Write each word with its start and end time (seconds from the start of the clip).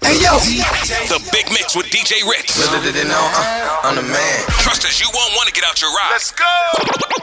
Hey 0.00 0.14
yo, 0.22 0.38
The 1.08 1.18
Big 1.32 1.50
Mix 1.50 1.74
with 1.76 1.86
DJ 1.86 2.22
Ritz. 2.28 2.56
uh, 2.58 2.62
I'm 3.82 3.96
the 3.96 4.02
man. 4.02 4.44
Trust 4.60 4.84
us, 4.86 5.00
you 5.00 5.08
won't 5.12 5.32
want 5.34 5.48
to 5.48 5.52
get 5.52 5.64
out 5.68 5.80
your 5.82 5.90
ride. 5.90 6.10
Let's 6.12 6.30
go. 6.32 6.44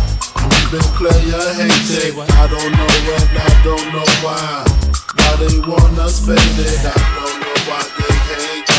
Been 0.74 0.83
player 0.98 1.46
hated. 1.55 2.18
I 2.18 2.50
don't 2.50 2.66
know 2.66 2.90
when, 3.06 3.27
I 3.30 3.50
don't 3.62 3.86
know 3.94 4.10
why. 4.27 4.66
Why 5.14 5.33
they 5.38 5.62
want 5.62 6.02
us 6.02 6.18
faded. 6.18 6.83
I 6.83 6.98
don't 7.14 7.38
know 7.38 7.58
why 7.70 7.86
they 7.94 8.10
hate 8.27 8.71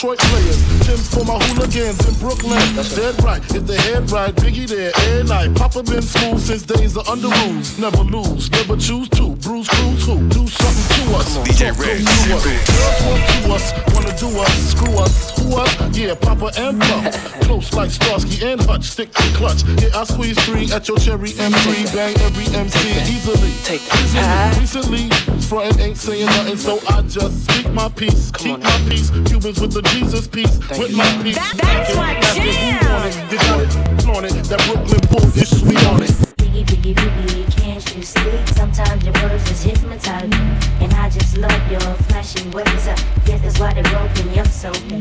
Detroit 0.00 0.18
players. 0.18 0.86
Tim's 0.86 1.14
for 1.14 1.24
my 1.26 1.36
hooligans 1.44 2.08
in 2.08 2.14
Brooklyn. 2.20 2.58
That's 2.74 2.96
Dead 2.96 3.22
right, 3.22 3.42
if 3.54 3.66
the 3.66 3.76
head 3.76 4.10
right, 4.10 4.34
Biggie 4.34 4.66
there, 4.66 4.92
air 5.10 5.24
night. 5.24 5.54
Papa 5.54 5.82
been 5.82 6.00
school 6.00 6.38
since 6.38 6.62
days 6.62 6.96
of 6.96 7.04
Underoos. 7.04 7.78
Never 7.78 8.04
lose, 8.04 8.50
never 8.50 8.78
choose 8.78 9.10
to. 9.10 9.36
Bruce 9.36 9.68
Cruz 9.68 10.06
who? 10.06 10.26
Do 10.30 10.46
something 10.46 11.04
to 11.04 11.16
us. 11.16 11.36
DJ 11.46 11.76
to 11.76 12.34
us. 12.34 12.44
Girls 12.72 13.02
want 13.04 13.28
to 13.28 13.52
us, 13.52 13.94
wanna 13.94 14.16
do 14.16 14.40
us, 14.40 14.70
screw 14.70 14.98
us. 15.00 15.39
Who 15.50 15.56
us? 15.56 15.98
Yeah, 15.98 16.14
Papa 16.14 16.52
and 16.56 16.80
Puff. 16.80 17.40
Close 17.42 17.72
like 17.74 17.90
Starsky 17.90 18.46
and 18.46 18.60
Hutch, 18.62 18.84
stick 18.84 19.10
to 19.12 19.22
clutch. 19.34 19.64
Yeah, 19.82 19.98
I 19.98 20.04
squeeze 20.04 20.38
three 20.44 20.70
at 20.72 20.86
your 20.86 20.96
cherry 20.98 21.30
M3. 21.30 21.92
Bang 21.94 22.16
every 22.20 22.46
MC 22.56 22.78
easily. 23.12 23.50
Take 23.64 23.82
Easily. 23.82 24.20
that. 24.22 24.56
Recently, 24.60 25.08
frontin' 25.48 25.80
ain't 25.80 25.96
saying 25.96 26.26
nothing, 26.26 26.56
so 26.56 26.78
I 26.88 27.02
just 27.02 27.50
speak 27.50 27.68
my 27.72 27.88
peace. 27.88 28.30
Keep 28.36 28.52
on 28.54 28.60
my 28.62 28.78
peace. 28.88 29.10
Cubans 29.10 29.60
with 29.60 29.72
the 29.72 29.82
Jesus 29.90 30.28
peace. 30.28 30.56
with 30.78 30.90
you. 30.90 30.96
my 30.98 31.22
peace. 31.22 31.34
That- 31.36 31.54
that's 31.58 31.96
my 31.96 32.12
After 32.14 32.44
you 32.44 32.52
jam. 32.52 32.92
want 32.92 33.06
it, 33.06 33.32
you 33.32 33.38
got 33.38 33.60
it. 33.60 34.02
Flaunt 34.02 34.26
it. 34.26 34.44
That 34.44 34.60
Brooklyn 34.66 35.00
bull 35.10 35.26
is 35.36 35.50
sweet 35.60 35.84
on 35.86 36.02
it. 36.04 36.39
Biggie, 36.50 36.66
biggie, 36.82 36.94
biggie, 36.94 37.62
can't 37.62 37.96
you 37.96 38.02
sleep? 38.02 38.48
Sometimes 38.58 39.04
your 39.04 39.14
words 39.22 39.46
just 39.46 39.62
hypnotize 39.62 40.28
me. 40.28 40.36
And 40.82 40.92
I 40.94 41.08
just 41.08 41.38
love 41.38 41.62
your 41.70 41.80
flashy 42.10 42.42
ways. 42.50 42.88
I 42.90 42.98
guess 43.24 43.40
that's 43.42 43.60
why 43.60 43.72
they 43.72 43.82
broke 43.86 44.10
me 44.26 44.40
up 44.40 44.48
so 44.48 44.72
bad. 44.90 44.98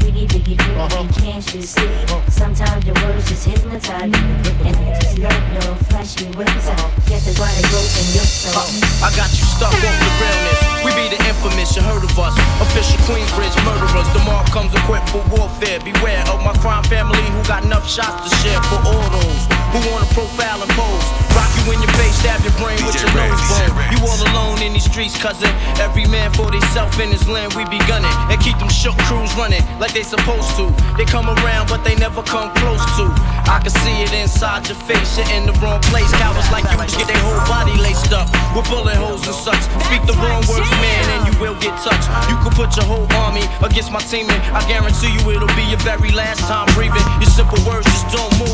Biggie, 0.00 0.24
biggie, 0.24 0.56
biggie, 0.56 0.80
uh-huh. 0.80 1.04
can't 1.20 1.44
you 1.52 1.60
sleep? 1.60 1.92
Sometimes 2.32 2.86
your 2.86 2.96
words 3.04 3.28
just 3.28 3.44
hypnotize 3.44 4.08
me. 4.08 4.18
And 4.64 4.76
I 4.80 4.96
just 4.96 5.18
love 5.20 5.44
your 5.52 5.76
flashy 5.92 6.24
ways. 6.32 6.48
I 6.48 6.80
guess 7.04 7.20
uh-huh. 7.20 7.20
that's 7.20 7.36
why 7.36 7.52
they 7.52 7.68
broke 7.68 7.92
me 7.92 8.16
up 8.16 8.24
so 8.24 8.48
uh-huh. 8.56 8.64
bad. 8.80 9.04
I 9.04 9.08
got 9.12 9.28
you 9.36 9.44
stuck 9.44 9.76
off 9.76 9.96
the 10.00 10.10
realness. 10.24 10.68
We 10.88 10.90
be 10.96 11.12
the 11.12 11.20
infamous, 11.28 11.76
you 11.76 11.84
heard 11.84 12.00
of 12.00 12.16
us. 12.16 12.32
Official 12.64 12.96
Queensbridge 13.04 13.52
murderers. 13.60 14.08
The 14.16 14.24
mark 14.24 14.48
comes 14.56 14.72
equipped 14.72 15.12
for 15.12 15.20
warfare. 15.36 15.84
Beware 15.84 16.24
of 16.32 16.40
my 16.40 16.56
crime 16.64 16.82
family 16.88 17.20
who 17.28 17.44
got 17.44 17.60
enough 17.68 17.84
shots 17.84 18.24
to 18.24 18.30
share 18.40 18.62
for 18.72 18.80
all 18.88 19.04
who 19.72 19.80
wanna 19.92 20.08
profile 20.16 20.62
and 20.62 20.70
pose. 20.72 21.06
Rock 21.36 21.50
you 21.60 21.72
in 21.72 21.78
your 21.78 21.92
face, 22.00 22.16
stab 22.18 22.40
your 22.42 22.54
brain 22.58 22.80
with 22.82 22.96
your 22.98 23.12
Rex, 23.14 23.30
nose 23.30 23.70
bone. 23.70 23.78
You 23.92 23.98
all 24.02 24.20
alone 24.32 24.58
in 24.62 24.72
these 24.72 24.88
streets, 24.88 25.14
cousin. 25.16 25.50
Every 25.78 26.06
man 26.06 26.32
for 26.32 26.50
theyself 26.50 26.98
in 26.98 27.10
his 27.10 27.28
land, 27.28 27.54
we 27.54 27.64
be 27.68 27.78
gunning. 27.86 28.10
And 28.32 28.40
keep 28.40 28.58
them 28.58 28.68
shook 28.68 28.96
crews 29.06 29.30
running 29.36 29.62
like 29.78 29.92
they 29.92 30.02
supposed 30.02 30.56
to. 30.56 30.72
They 30.96 31.04
come 31.04 31.28
around, 31.28 31.68
but 31.68 31.84
they 31.84 31.94
never 31.94 32.22
come 32.22 32.50
close 32.58 32.82
to. 32.98 33.06
I 33.46 33.60
can 33.62 33.70
see 33.70 34.02
it 34.02 34.12
inside 34.12 34.66
your 34.68 34.80
face, 34.88 35.18
you're 35.18 35.28
in 35.36 35.46
the 35.46 35.54
wrong 35.60 35.80
place. 35.92 36.10
Cowards 36.18 36.48
like 36.50 36.64
you 36.64 36.78
get 36.98 37.06
their 37.06 37.22
whole 37.22 37.44
body 37.46 37.76
laced 37.78 38.12
up 38.12 38.26
with 38.56 38.66
bullet 38.68 38.96
holes 38.96 39.26
and 39.28 39.36
such. 39.36 39.62
Speak 39.86 40.02
the 40.08 40.16
wrong 40.18 40.42
words, 40.48 40.70
man, 40.82 41.04
and 41.14 41.20
you 41.28 41.34
will 41.38 41.56
get 41.60 41.76
touched. 41.84 42.08
You 42.26 42.36
could 42.42 42.56
put 42.56 42.74
your 42.76 42.88
whole 42.88 43.06
army 43.20 43.44
against 43.62 43.92
my 43.92 44.00
team, 44.00 44.26
and 44.30 44.40
I 44.56 44.64
guarantee 44.66 45.12
you 45.12 45.22
it'll 45.30 45.52
be 45.54 45.64
your 45.68 45.80
very 45.84 46.10
last 46.10 46.40
time 46.48 46.66
breathing. 46.74 47.04
Your 47.20 47.30
simple 47.30 47.60
words 47.68 47.86
just 47.86 48.08
don't 48.10 48.32
move 48.40 48.47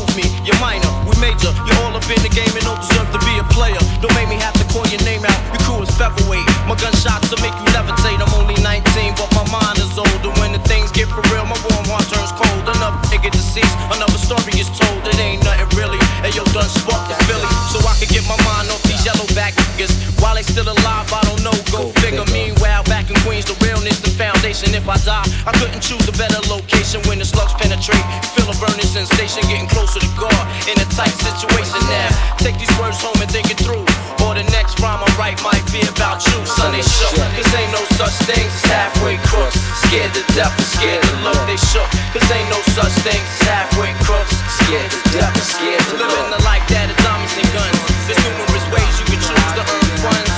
Cause 37.45 37.61
ain't 37.61 37.71
no 37.77 37.85
such 37.93 38.17
things 38.25 38.49
as 38.49 38.65
halfway 38.73 39.21
crooks. 39.29 39.61
Scared 39.85 40.09
to 40.17 40.25
death 40.33 40.49
and 40.57 40.65
scared 40.65 40.97
to 41.05 41.13
look. 41.21 41.37
They 41.45 41.61
shook. 41.61 41.85
Cause 42.09 42.25
ain't 42.33 42.49
no 42.49 42.57
such 42.73 42.89
things 43.05 43.21
as 43.21 43.45
halfway 43.45 43.93
crooks. 44.01 44.33
Scared 44.65 44.89
to 44.89 44.99
death 45.13 45.29
and 45.29 45.45
scared 45.45 45.85
to 45.93 46.01
look. 46.01 46.09
Living 46.09 46.33
the 46.33 46.41
life 46.41 46.65
that 46.73 46.89
is 46.89 46.97
diamonds 47.05 47.37
and 47.37 47.49
guns. 47.53 47.77
There's 48.09 48.17
numerous 48.25 48.65
ways 48.73 48.93
you 48.97 49.05
can 49.13 49.21
choose 49.21 49.51
to 49.61 49.61
earn 49.61 49.89
funds. 50.01 50.33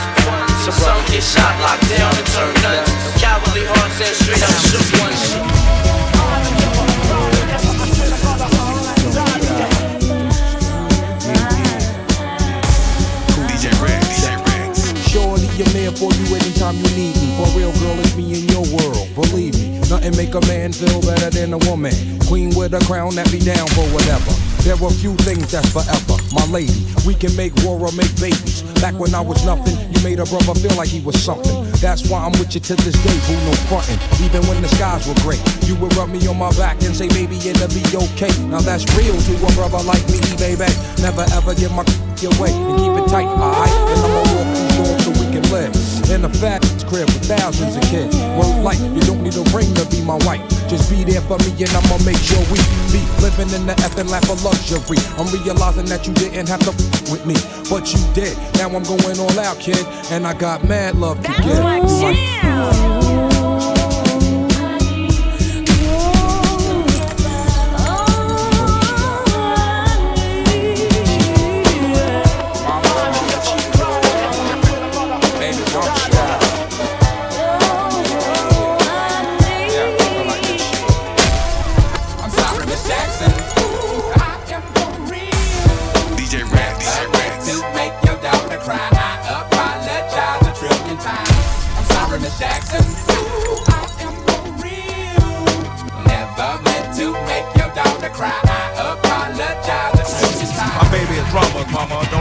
Some 0.68 1.00
get 1.08 1.24
shot, 1.24 1.56
locked 1.64 1.88
down, 1.88 2.12
and 2.12 2.28
turn 2.36 2.52
nuns. 2.60 2.92
Cowardly 3.24 3.64
hearts 3.64 4.04
and 4.04 4.12
straight 4.12 4.44
up 4.44 4.52
shook 4.68 4.88
ones. 5.00 5.57
Anytime 16.68 16.86
you 16.86 16.98
need 16.98 17.16
me. 17.18 17.30
For 17.38 17.48
real, 17.58 17.72
girl, 17.80 18.00
it's 18.00 18.16
me 18.16 18.40
in 18.40 18.48
your 18.50 18.66
world. 18.76 19.08
Believe 19.16 19.56
me, 19.56 19.80
nothing 19.90 20.16
make 20.16 20.34
a 20.36 20.42
man 20.48 20.72
feel 20.72 21.02
better 21.02 21.30
than 21.30 21.54
a 21.54 21.58
woman. 21.70 21.94
Queen 22.28 22.56
with 22.56 22.74
a 22.74 22.80
crown 22.86 23.16
that 23.16 23.32
be 23.32 23.40
down 23.40 23.68
for 23.68 23.86
whatever. 23.94 24.32
There 24.64 24.76
are 24.76 24.92
few 24.92 25.16
things 25.24 25.52
that's 25.52 25.72
forever, 25.72 26.20
my 26.34 26.44
lady. 26.52 26.76
We 27.06 27.16
can 27.16 27.34
make 27.36 27.56
war 27.64 27.80
or 27.80 27.92
make 27.94 28.12
babies. 28.20 28.64
Back 28.84 29.00
when 29.00 29.16
I 29.16 29.22
was 29.22 29.46
nothing, 29.46 29.78
you 29.94 30.04
made 30.04 30.20
a 30.20 30.26
brother 30.26 30.54
feel 30.60 30.76
like 30.76 30.90
he 30.90 31.00
was 31.00 31.16
something. 31.24 31.72
That's 31.80 32.10
why 32.10 32.20
I'm 32.20 32.36
with 32.36 32.54
you 32.54 32.60
to 32.60 32.76
this 32.76 32.98
day, 33.00 33.18
boo, 33.28 33.40
no 33.48 33.54
frontin'. 33.72 34.00
Even 34.20 34.44
when 34.48 34.62
the 34.62 34.68
skies 34.68 35.08
were 35.08 35.16
gray, 35.24 35.40
you 35.64 35.76
would 35.80 35.96
rub 35.96 36.10
me 36.10 36.20
on 36.28 36.38
my 36.38 36.52
back 36.58 36.82
and 36.84 36.96
say, 36.96 37.08
baby, 37.08 37.38
it'll 37.38 37.72
be 37.72 37.86
okay. 38.12 38.34
Now 38.52 38.60
that's 38.60 38.84
real 38.98 39.16
to 39.16 39.34
a 39.40 39.52
brother 39.56 39.80
like 39.88 40.04
me, 40.12 40.20
baby. 40.36 40.68
Never 41.00 41.24
ever 41.32 41.56
give 41.56 41.72
my 41.72 41.86
your 42.20 42.34
way 42.42 42.52
and 42.52 42.76
keep 42.82 42.92
it 42.98 43.08
tight, 43.08 43.30
alright? 43.30 43.70
And 43.70 44.00
I'ma 44.04 44.22
walk 44.36 44.48
through 44.58 44.84
doors 44.84 45.04
so 45.06 45.12
we 45.12 45.27
can 45.42 45.52
live. 45.52 45.74
In 46.10 46.26
a 46.26 46.30
fat 46.30 46.62
crib 46.88 47.06
with 47.06 47.26
thousands 47.28 47.76
of 47.76 47.84
kids. 47.84 48.16
Word 48.38 48.64
like 48.64 48.80
you 48.80 49.02
don't 49.02 49.22
need 49.22 49.36
a 49.36 49.46
ring 49.56 49.74
to 49.76 49.86
be 49.90 50.02
my 50.02 50.18
wife. 50.26 50.42
Just 50.68 50.90
be 50.90 51.04
there 51.04 51.22
for 51.22 51.38
me 51.40 51.52
and 51.62 51.70
I'ma 51.70 51.98
make 52.06 52.18
sure 52.18 52.40
we 52.52 52.60
be 52.92 53.02
living 53.22 53.50
in 53.54 53.66
the 53.68 53.76
effing 53.86 54.10
lap 54.10 54.24
of 54.30 54.44
luxury. 54.44 54.98
I'm 55.18 55.28
realizing 55.32 55.86
that 55.86 56.08
you 56.08 56.14
didn't 56.14 56.48
have 56.48 56.62
to 56.62 56.72
f- 56.72 57.12
with 57.12 57.26
me, 57.26 57.36
but 57.70 57.94
you 57.94 58.00
did. 58.14 58.38
Now 58.56 58.70
I'm 58.70 58.84
going 58.84 59.20
all 59.20 59.40
out, 59.40 59.60
kid, 59.60 59.86
and 60.12 60.26
I 60.26 60.34
got 60.34 60.64
mad 60.64 60.96
love 60.96 61.18
to 61.18 61.32
That's 61.32 62.02
give. 62.02 62.27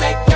make 0.00 0.29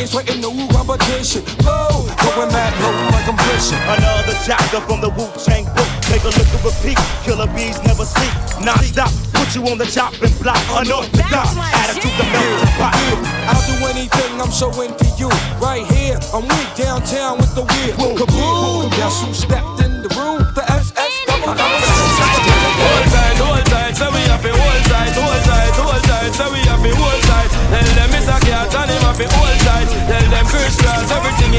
Listen, 0.00 0.16
I 0.16 0.24
ain't 0.24 0.40
sweating 0.40 0.40
no 0.40 0.50
competition. 0.72 1.44
Low, 1.60 2.08
going 2.24 2.48
mad 2.52 2.72
low 2.80 2.92
like 3.12 3.28
I'm 3.28 3.36
fishing. 3.52 3.76
Another 3.84 4.32
chapter 4.48 4.80
from 4.88 5.00
the 5.04 5.10
Wu 5.12 5.28
Tang 5.44 5.68
book. 5.76 5.88
Take 6.08 6.24
a 6.24 6.32
look 6.32 6.48
and 6.56 6.64
repeat. 6.64 6.96
Killer 7.24 7.46
bees 7.52 7.76
never 7.84 8.08
sleep. 8.08 8.32
Non 8.64 8.80
stop. 8.80 9.12
Put 9.36 9.52
you 9.54 9.60
on 9.68 9.76
the 9.76 9.84
chopping 9.84 10.32
block. 10.40 10.56
Unorthodox. 10.72 11.28
That's 11.28 11.54
my 11.54 11.68
Attitude 11.84 12.16
the 12.16 12.24
jam. 12.24 12.32
melting 12.32 12.74
pot. 12.80 12.96
I'll 13.44 13.60
do 13.68 13.76
anything, 13.92 14.40
I'm 14.40 14.50
so 14.50 14.72
into 14.80 15.04
you. 15.20 15.28
Right 15.60 15.84
here, 15.92 16.16
I'm 16.32 16.48
weak 16.48 16.70
downtown 16.76 17.36
with 17.36 17.52
the 17.54 17.68
wheel. 17.68 18.16
Kaboom! 18.16 18.88
Guess 18.96 19.20
who 19.20 19.34
stepped 19.34 19.84
in 19.84 20.00
the 20.00 20.10
room? 20.16 20.48
The 20.56 20.64
SS 20.64 21.12
double 21.28 21.52
Hold 21.52 23.04
tight, 23.12 23.36
hold 23.36 23.66
tight, 23.68 23.92
so 23.96 24.08
we 24.08 24.22
have 24.32 24.40
to 24.40 24.48
hold 24.48 24.82
tight, 24.88 25.12
hold 25.12 25.44
tight, 25.44 25.74
hold 25.76 26.02
tight, 26.08 26.32
so 26.32 26.48
we 26.52 26.60
have 26.64 26.80
to 26.80 26.92
hold 26.96 27.20
tight. 27.28 27.50
Tell 27.70 27.88
them 27.94 28.10
it's 28.16 28.19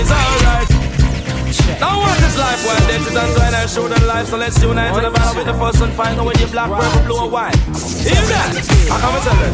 is 0.02 0.12
alright. 0.12 0.41
Now 2.52 2.58
what 2.68 2.68
is 2.68 2.68
life? 2.68 2.68
Well, 2.68 2.84
this 2.88 3.08
is 3.08 3.16
until 3.16 3.56
I 3.56 3.66
show 3.66 3.88
them 3.88 4.08
life, 4.08 4.28
so 4.28 4.38
let's 4.38 4.62
unite 4.62 4.94
to 4.96 5.02
the 5.02 5.12
battle 5.12 5.36
with 5.40 5.48
the 5.48 5.54
first 5.56 5.82
and 5.82 5.94
find 5.94 6.20
out 6.20 6.26
when 6.26 6.38
you 6.40 6.48
black, 6.48 6.68
purple, 6.68 7.04
blue, 7.08 7.24
or 7.24 7.30
white. 7.30 7.56
Hear 8.04 8.26
that? 8.28 8.52
I 8.92 8.96
come 9.00 9.16
and 9.16 9.24
tell 9.24 9.40
them. 9.40 9.54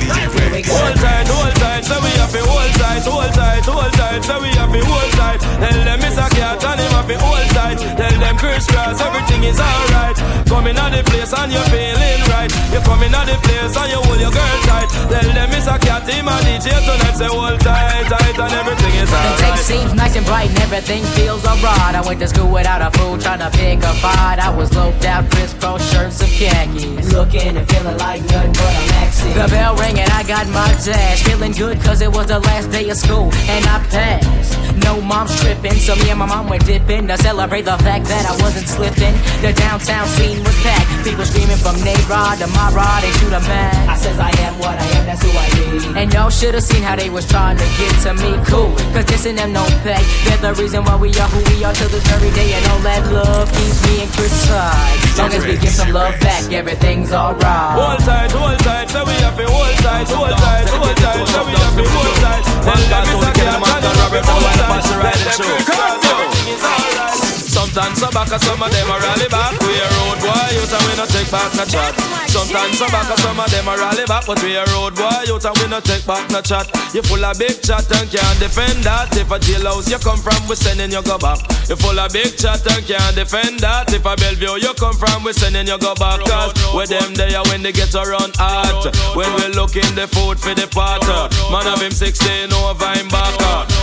Hold 0.66 0.96
tight, 0.98 1.28
hold 1.30 1.56
tight, 1.62 1.84
so 1.86 1.96
we 2.02 2.10
have 2.18 2.32
to 2.34 2.42
hold 2.42 2.74
tight, 2.80 3.04
hold 3.06 3.34
tight, 3.38 3.66
hold 3.70 3.94
tight, 3.94 4.22
so 4.26 4.42
we 4.42 4.50
have 4.58 4.72
to 4.74 4.82
hold 4.82 5.12
tight. 5.14 5.40
Tell 5.62 5.78
them 5.78 6.00
it's 6.02 6.18
a 6.18 6.26
cat 6.34 6.64
and 6.64 6.80
him 6.82 6.92
have 6.98 7.06
to 7.06 7.16
hold 7.22 7.48
tight. 7.54 7.78
Tell 7.78 8.18
them 8.18 8.36
Chris 8.42 8.66
Cross, 8.66 8.98
everything 8.98 9.44
is 9.46 9.60
alright. 9.62 10.18
Coming 10.50 10.78
out 10.80 10.90
the 10.90 11.04
place 11.06 11.34
and 11.38 11.52
you're 11.54 11.70
feeling 11.70 12.22
right. 12.34 12.50
You're 12.74 12.82
coming 12.82 13.14
out 13.14 13.30
the 13.30 13.38
place 13.46 13.78
and 13.78 13.90
you 13.94 14.00
hold 14.02 14.18
your 14.18 14.34
girl 14.34 14.58
tight. 14.66 14.90
Tell 15.12 15.30
them 15.38 15.50
it's 15.54 15.68
a 15.70 15.78
cat, 15.78 16.08
him 16.10 16.26
and 16.26 16.44
DJ 16.50 16.74
tonight, 16.82 17.14
say 17.14 17.30
hold 17.30 17.60
tight, 17.62 18.10
tight, 18.10 18.38
and 18.42 18.54
everything 18.58 18.94
is 18.98 19.12
The 19.12 19.32
day 19.38 19.56
seems 19.62 19.94
nice 19.94 20.16
and 20.16 20.26
bright 20.26 20.50
and 20.50 20.60
everything 20.66 21.04
feels 21.14 21.46
alright. 21.46 21.94
I 21.94 22.02
went 22.02 22.20
to 22.22 22.28
school 22.28 22.50
without 22.50 22.82
a 22.82 22.87
fool, 22.92 23.18
trying 23.18 23.40
to 23.40 23.50
pick 23.58 23.80
a 23.80 23.94
fight. 24.02 24.40
I 24.40 24.56
was 24.56 24.74
loped 24.76 25.06
out, 25.06 25.30
crisscross 25.32 25.82
shirts 25.92 26.22
and 26.22 26.32
khakis. 26.32 27.14
Looking 27.14 27.58
and 27.58 27.68
feeling 27.70 27.98
like 27.98 28.22
nothing 28.24 28.54
but 28.54 28.74
a 28.74 28.84
maxi. 28.94 29.34
The 29.34 29.48
bell 29.50 29.76
rang 29.76 30.00
and 30.00 30.12
I 30.12 30.24
got 30.24 30.48
my 30.50 30.68
dash. 30.84 31.24
Feeling 31.24 31.52
good 31.52 31.80
cause 31.82 32.02
it 32.02 32.12
was 32.12 32.28
the 32.28 32.40
last 32.40 32.72
day 32.72 32.90
of 32.90 32.98
school 32.98 33.32
and 33.34 33.66
I 33.66 33.80
passed. 33.90 34.68
No 34.84 35.02
mom's 35.02 35.34
tripping, 35.42 35.74
so 35.74 35.96
me 35.96 36.10
and 36.10 36.20
my 36.20 36.26
mom 36.26 36.48
went 36.48 36.66
dipping 36.66 37.08
to 37.08 37.18
celebrate 37.18 37.64
the 37.64 37.78
fact 37.80 38.06
that 38.06 38.24
I 38.30 38.34
wasn't 38.44 38.68
slipping. 38.68 39.16
The 39.42 39.52
downtown 39.52 40.08
scene 40.08 40.40
was 40.44 40.56
packed. 40.64 40.88
People 41.04 41.26
screaming 41.26 41.58
from 41.58 41.76
Nayrod 41.84 42.40
to 42.40 42.48
my 42.56 42.72
rod, 42.72 43.04
they 43.04 43.12
shoot 43.20 43.34
a 43.34 43.42
man. 43.52 43.90
I 43.90 43.96
says 43.98 44.20
I 44.20 44.32
am 44.46 44.54
what 44.60 44.78
I 44.80 44.86
am, 44.96 45.06
that's 45.06 45.24
who 45.24 45.32
I 45.34 45.48
be. 45.58 46.00
And 46.00 46.14
y'all 46.14 46.30
should 46.30 46.54
have 46.54 46.64
seen 46.64 46.84
how 46.84 46.96
they 46.96 47.10
was 47.10 47.28
trying 47.28 47.58
to 47.58 47.68
get 47.78 47.94
to 48.06 48.14
me. 48.14 48.32
Cool, 48.48 48.72
cause 48.94 49.06
this 49.06 49.26
and 49.26 49.38
them 49.38 49.54
don't 49.54 49.78
pay. 49.84 50.00
They're 50.24 50.38
the 50.38 50.54
reason 50.62 50.84
why 50.86 50.96
we 50.96 51.10
are 51.20 51.30
who 51.36 51.42
we 51.52 51.64
are 51.66 51.74
till 51.74 51.90
this 51.90 52.06
very 52.08 52.32
day. 52.32 52.54
And 52.54 52.64
all 52.72 52.77
that 52.84 53.06
love 53.12 53.50
keeps 53.54 53.80
me 53.88 54.04
and 54.04 54.12
Chris 54.14 54.34
tight. 54.48 54.98
Long 55.18 55.34
as 55.34 55.46
we 55.46 55.58
give 55.58 55.74
some 55.74 55.92
love 55.94 56.14
back, 56.20 56.52
everything's 56.52 57.12
alright. 57.12 57.74
Hold 57.74 58.00
tight, 58.06 58.32
hold 58.32 58.60
tight, 58.60 58.90
so 58.90 59.06
we 59.06 59.14
have 59.24 59.38
to 59.38 59.46
hold 59.50 59.78
tight, 59.82 60.08
hold 60.10 60.36
tight, 60.38 60.68
hold 60.70 60.98
tight, 60.98 61.26
so 61.28 61.42
we 61.46 61.54
have 61.58 61.76
to 61.76 61.84
hold 61.86 62.16
tight. 62.22 62.44
Tell 62.46 62.78
them 62.78 63.06
it's 63.08 63.26
a 63.26 63.32
cat, 63.34 63.58
and 63.58 63.84
him 63.84 63.98
have 63.98 64.14
to 64.14 64.22
hold 64.22 64.46
tight. 64.58 64.84
Tell 64.86 65.10
them 65.10 65.30
Chris 65.38 65.66
Cross, 65.66 66.06
everything 66.06 66.48
is 66.54 66.64
alright. 66.64 67.18
Sometimes 67.58 67.98
so 67.98 68.08
back, 68.14 68.30
and 68.30 68.42
some 68.42 68.62
of 68.62 68.70
them 68.70 68.88
are 68.92 69.02
rally 69.02 69.30
back. 69.30 69.54
We 69.62 69.74
a 69.74 69.88
road 69.98 70.20
boy, 70.22 70.47
youth 70.68 70.80
and 70.80 70.90
we 70.92 70.98
no 71.00 71.06
take 71.08 71.32
back 71.32 71.52
no 71.56 71.64
chat. 71.66 71.96
Oh 71.96 72.26
Sometimes 72.28 72.78
some 72.78 72.92
back 72.92 73.10
and 73.10 73.20
some 73.20 73.40
of 73.40 73.50
them 73.52 73.68
are 73.68 73.78
rally 73.78 74.06
back, 74.06 74.26
but 74.28 74.42
we 74.44 74.56
a 74.56 74.66
road 74.76 74.96
boy 74.96 75.24
youth 75.26 75.46
and 75.46 75.56
we 75.60 75.68
no 75.68 75.80
take 75.80 76.06
back 76.06 76.30
no 76.30 76.42
chat. 76.42 76.68
You 76.94 77.02
full 77.02 77.24
of 77.24 77.40
big 77.40 77.62
chat 77.64 77.88
and 77.96 78.10
can't 78.12 78.40
defend 78.40 78.84
that. 78.84 79.16
If 79.16 79.32
a 79.32 79.40
jailhouse 79.40 79.90
you 79.90 80.00
come 80.00 80.20
from, 80.20 80.40
we 80.48 80.56
sending 80.56 80.92
you 80.92 81.02
go 81.04 81.18
back. 81.18 81.40
You 81.70 81.76
full 81.76 81.98
of 81.98 82.12
big 82.12 82.36
chat 82.36 82.64
and 82.68 82.84
can't 82.86 83.16
defend 83.16 83.60
that. 83.64 83.94
If 83.94 84.04
a 84.04 84.16
Bellevue 84.16 84.60
you 84.60 84.74
come 84.76 84.96
from, 84.96 85.24
we 85.24 85.32
sending 85.34 85.68
you 85.68 85.80
go 85.80 85.96
back. 85.96 86.20
Cause 86.28 86.52
with 86.76 86.90
them 86.92 87.16
there 87.16 87.42
when 87.48 87.64
they 87.64 87.72
get 87.72 87.96
around 87.96 88.36
hot. 88.36 88.92
When 89.16 89.32
we 89.40 89.48
looking 89.56 89.96
the 89.96 90.08
food 90.08 90.40
for 90.40 90.54
the 90.54 90.68
pot. 90.68 91.04
Man 91.52 91.68
of 91.68 91.80
him 91.80 91.96
16 91.96 92.52
over 92.52 92.92
him 92.92 93.08
back. 93.08 93.36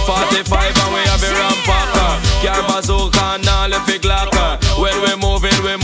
45 0.04 0.52
and 0.52 0.90
we 0.92 1.00
have 1.08 1.24
a 1.24 1.30
rampacker. 1.32 2.12
Car 2.44 2.60
bazooka 2.68 3.40
and 3.40 3.48
all 3.48 3.70
the 3.72 3.80
big 3.88 4.04
locker. 4.04 4.60
When 4.76 4.94
we 5.00 5.12
moving, 5.16 5.56
we 5.64 5.76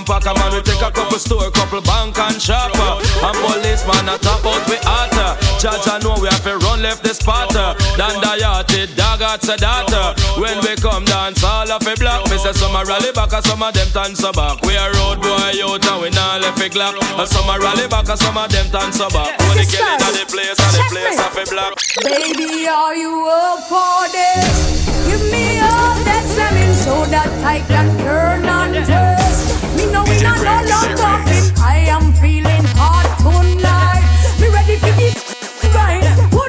move 0.00 0.06
compact. 0.06 0.38
Man, 0.38 0.52
we 0.52 0.62
take 0.62 0.82
a 0.82 0.90
couple 0.90 1.18
store, 1.18 1.50
couple 1.50 1.80
bank 1.82 2.18
and 2.18 2.40
shopper. 2.40 2.78
Uh. 2.78 3.26
And 3.26 3.36
policeman 3.44 4.08
a 4.08 4.18
top 4.18 4.44
out 4.44 4.68
we 4.68 4.76
hotter. 4.82 5.36
Uh. 5.36 5.58
Judge 5.58 5.88
I 5.88 5.98
know 6.02 6.16
we 6.20 6.28
have 6.28 6.42
to 6.44 6.58
run 6.58 6.82
left 6.82 7.02
the 7.02 7.14
spotter. 7.14 7.58
Uh. 7.58 7.96
Dan 7.96 8.20
Dayati, 8.22 8.94
dog 8.96 9.22
at. 9.22 10.19
When 10.40 10.56
we 10.64 10.74
come 10.76 11.04
dance, 11.04 11.44
all 11.44 11.70
of 11.70 11.86
a 11.86 11.94
block. 12.00 12.24
Me 12.30 12.38
say 12.38 12.52
some 12.56 12.74
a 12.74 12.82
rally 12.82 13.12
back 13.12 13.30
and 13.34 13.44
some 13.44 13.62
of 13.62 13.74
them 13.74 13.88
dance 13.92 14.24
back. 14.24 14.64
We 14.64 14.72
a 14.72 14.88
road 14.96 15.20
boy 15.20 15.52
out 15.60 15.84
and 15.84 16.00
we 16.00 16.08
not 16.16 16.40
left 16.40 16.56
a 16.56 16.70
glock. 16.72 16.96
And 16.96 17.28
some 17.28 17.44
a 17.44 17.60
rally 17.60 17.86
back 17.88 18.08
and 18.08 18.18
some 18.18 18.38
of 18.38 18.48
them 18.48 18.64
dance 18.72 18.96
back. 18.96 19.36
When 19.36 19.60
they 19.60 19.68
get 19.68 19.84
it 19.84 20.00
at 20.00 20.12
the 20.16 20.24
place 20.24 20.56
and 20.56 20.72
the 20.80 20.84
place 20.88 21.20
off 21.20 21.36
a 21.36 21.44
block. 21.44 21.76
Baby, 22.00 22.66
are 22.66 22.96
you 22.96 23.28
up 23.28 23.68
for 23.68 24.08
this? 24.08 24.80
Give 25.12 25.20
me 25.28 25.60
all 25.60 26.00
that 26.08 26.24
salmon 26.24 26.72
so 26.72 27.04
that 27.12 27.28
I 27.44 27.60
can 27.60 27.92
turn 28.00 28.48
on 28.48 28.72
taste. 28.72 29.76
Me 29.76 29.92
know 29.92 30.08
we 30.08 30.24
not 30.24 30.40
no 30.40 30.56
long 30.72 30.96
talking. 30.96 31.52
I 31.60 31.84
am 31.84 32.14
feeling 32.16 32.64
hot 32.80 33.12
tonight. 33.20 34.08
Me 34.40 34.48
ready 34.48 34.76
for 34.80 34.88
the 34.88 35.68
right. 35.76 36.39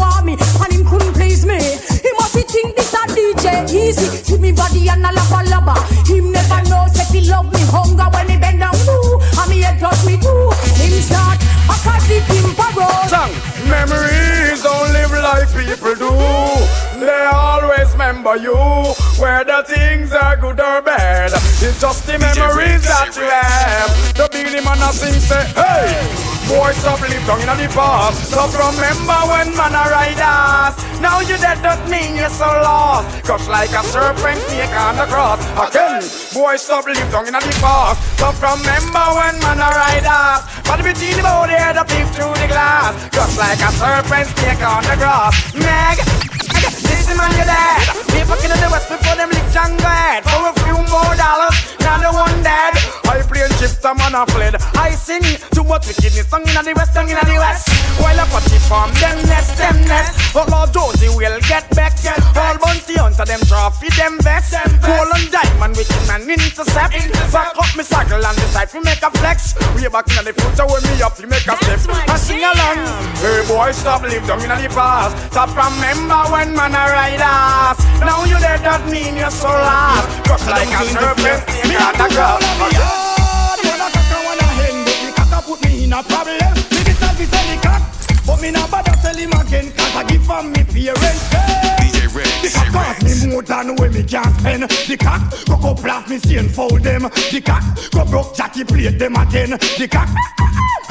Want 0.00 0.24
me 0.24 0.34
and 0.40 0.72
him 0.72 0.84
couldn't 0.88 1.12
please 1.12 1.44
me. 1.44 1.60
He 1.60 2.10
must 2.16 2.34
be 2.34 2.42
think 2.42 2.76
this 2.76 2.92
a 2.96 3.04
DJ 3.12 3.68
easy. 3.68 4.08
See 4.24 4.38
me 4.38 4.52
body 4.52 4.88
and 4.88 5.04
a 5.04 5.12
lava 5.12 5.44
lava. 5.52 5.76
Him 6.08 6.32
never 6.32 6.60
know 6.68 6.88
say 6.88 7.04
he 7.12 7.28
love 7.28 7.52
me 7.52 7.60
hunger 7.68 8.08
when 8.16 8.28
he 8.32 8.36
bend 8.40 8.60
down. 8.60 8.74
Ooh, 8.88 9.20
and 9.20 9.48
me 9.50 9.60
head 9.60 9.78
touch 9.78 10.00
me 10.08 10.16
too. 10.16 10.48
Him 10.80 10.94
start 11.04 11.38
a 11.68 11.76
cause 11.84 12.08
it 12.08 12.24
him 12.24 12.48
parole. 12.56 13.06
Song. 13.12 13.32
Memories 13.68 14.62
don't 14.64 14.92
live 14.96 15.12
like 15.12 15.48
people 15.52 15.94
do. 15.94 16.10
They 16.98 17.24
always 17.32 17.92
remember 17.92 18.36
you, 18.36 18.56
whether 19.20 19.62
things 19.62 20.12
are 20.12 20.36
good 20.36 20.60
or 20.60 20.82
bad. 20.82 21.32
It's 21.32 21.80
just 21.80 22.06
the 22.06 22.18
memories 22.18 22.82
that 22.84 23.16
you 23.16 23.24
have. 23.24 23.90
The 24.16 24.28
beginning 24.50 24.64
man 24.66 24.82
a 24.82 24.92
sing 24.92 25.14
say, 25.14 25.46
hey, 25.54 25.86
boy 26.50 26.72
stop 26.74 27.00
live 27.00 27.26
down 27.26 27.40
in 27.40 27.46
the 27.46 27.68
past. 27.70 28.30
Stop 28.30 28.50
remember 28.50 29.20
when 29.30 29.54
man 29.54 29.74
a 29.74 29.84
ride 29.86 30.18
us. 30.18 30.74
Now 31.00 31.20
you 31.20 31.38
dead 31.38 31.62
don't 31.62 31.88
mean 31.88 32.16
you're 32.16 32.28
so 32.30 32.46
lost. 32.46 33.22
Crush 33.24 33.46
like 33.46 33.70
a 33.70 33.82
serpent 33.86 34.38
snake 34.50 34.74
on 34.74 34.96
the 34.96 35.06
cross. 35.06 35.38
Again, 35.54 36.02
boy 36.34 36.56
stop 36.56 36.86
live 36.86 37.10
down 37.12 37.26
in 37.26 37.34
the 37.34 37.56
past. 37.62 38.02
Stop 38.18 38.34
remember 38.42 39.06
when 39.14 39.38
man 39.38 39.62
a 39.62 39.70
ride 39.70 40.06
us. 40.06 40.42
But 40.66 40.82
between 40.82 41.16
the 41.16 41.22
body 41.22 41.54
and 41.54 41.78
the 41.78 41.84
peep 41.86 42.06
through 42.10 42.34
the 42.34 42.48
glass. 42.50 42.90
Crush 43.14 43.36
like 43.38 43.62
a 43.62 43.70
serpent 43.78 44.26
snake 44.34 44.62
on 44.66 44.82
the 44.82 44.96
grass. 44.98 45.54
Meg, 45.54 45.98
this 47.10 47.18
man 47.18 47.30
you 47.34 47.46
dead. 47.46 47.82
Me 48.14 48.20
fucking 48.22 48.50
in 48.50 48.60
the 48.62 48.68
west 48.70 48.88
before 48.88 49.16
them 49.16 49.30
lick 49.30 49.46
Django 49.50 49.90
head. 49.90 50.22
For 50.22 50.46
a 50.46 50.52
few 50.62 50.78
more 50.90 51.14
dollars, 51.18 51.56
now 51.82 51.98
the 51.98 52.10
one 52.14 52.42
dead. 52.42 52.74
I 53.10 53.22
play 53.26 53.46
chips, 53.58 53.82
a 53.82 53.94
man 53.94 54.14
a 54.14 54.22
fled. 54.30 54.54
I 54.78 54.94
sing 54.94 55.22
too 55.50 55.64
much 55.64 55.86
wickedness, 55.86 56.30
song 56.30 56.46
in 56.46 56.54
the 56.54 56.72
west, 56.76 56.94
song 56.94 57.10
in 57.10 57.18
the 57.18 57.36
west. 57.38 57.66
While 57.98 58.22
a 58.22 58.24
party 58.30 58.58
from 58.70 58.94
them 59.02 59.18
nest, 59.26 59.58
them 59.58 59.76
nest. 59.90 60.14
But 60.32 60.48
Lord 60.50 60.72
Josie 60.72 61.10
will 61.10 61.38
get 61.50 61.66
back. 61.74 61.98
All 62.34 62.56
bounty 62.58 62.94
hunter 62.96 63.26
them 63.26 63.42
trophy, 63.44 63.90
them 63.98 64.16
vest. 64.22 64.54
Gold 64.80 65.10
and 65.10 65.26
diamond, 65.30 65.76
wicked 65.76 66.04
man 66.06 66.22
intercept. 66.30 66.94
Back 67.34 67.58
up 67.58 67.70
me 67.76 67.82
circle 67.82 68.22
on 68.22 68.34
the 68.38 68.46
side, 68.54 68.70
we 68.72 68.80
make 68.80 69.02
a 69.02 69.10
flex. 69.18 69.58
Way 69.74 69.90
back 69.90 70.06
in 70.14 70.24
the 70.24 70.32
future, 70.32 70.66
when 70.70 70.82
me 70.86 71.02
up, 71.02 71.18
we 71.18 71.26
make 71.26 71.46
a 71.50 71.54
step. 71.58 71.80
I 72.06 72.16
sing 72.16 72.40
along. 72.40 72.78
Hey 73.18 73.42
boy, 73.50 73.72
stop 73.72 74.02
live 74.02 74.26
down 74.26 74.40
in 74.40 74.48
the 74.48 74.70
past. 74.70 75.18
Stop 75.34 75.50
remember 75.50 76.22
when 76.30 76.54
man 76.54 76.72
a 76.72 76.84
ride 77.00 77.24
us. 77.24 77.78
Now 78.00 78.24
you 78.24 78.38
dead, 78.38 78.60
that 78.60 78.82
mean 78.92 79.16
you're 79.16 79.32
so 79.32 79.48
lost. 79.48 80.06
Crush 80.28 80.46
like 80.46 80.68
a 80.68 80.82
serpent, 80.92 81.40
me 81.68 81.76
on 81.80 81.94
the 81.96 82.06
grass. 82.12 82.44
When 83.64 83.80
a 83.80 83.88
cock 83.94 84.12
and 84.16 84.22
when 84.28 84.38
a 84.44 84.48
hen, 84.58 84.76
but 84.84 84.98
the 85.00 85.10
cock 85.16 85.44
put 85.48 85.58
me 85.64 85.84
in 85.84 85.92
a 85.92 86.00
problem. 86.02 86.52
Me 86.72 86.80
be 86.84 86.92
self 87.00 87.20
is 87.20 87.32
any 87.40 87.56
cock, 87.64 87.82
but 88.26 88.38
me 88.42 88.50
not 88.50 88.70
bother 88.70 88.96
tell 89.00 89.16
him 89.16 89.32
again, 89.32 89.72
cause 89.72 89.96
I 89.96 90.04
give 90.04 90.24
from 90.24 90.52
me 90.52 90.62
parents. 90.64 91.24
Hey. 91.32 91.69
The 92.12 92.50
cock 92.52 92.72
cost 92.72 93.02
me 93.04 93.30
more 93.32 93.42
than 93.42 93.76
when 93.76 93.92
me 93.92 94.02
can 94.02 94.24
spend. 94.38 94.62
The 94.64 94.96
cock 94.96 95.22
go 95.46 95.56
go 95.56 95.74
blast 95.74 96.08
me 96.10 96.18
stain 96.18 96.48
fold 96.48 96.82
them. 96.82 97.02
The 97.02 97.42
cock 97.44 97.62
go 97.92 98.04
broke 98.04 98.34
Jackie 98.34 98.64
plate 98.64 98.98
them 98.98 99.16
again. 99.16 99.50
The 99.50 99.88
cock 99.90 100.08